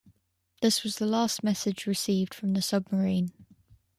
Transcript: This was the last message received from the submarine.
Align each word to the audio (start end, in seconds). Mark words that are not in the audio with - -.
This 0.63 0.81
was 0.83 0.95
the 0.95 1.05
last 1.05 1.43
message 1.43 1.85
received 1.85 2.33
from 2.33 2.55
the 2.55 2.63
submarine. 2.63 3.31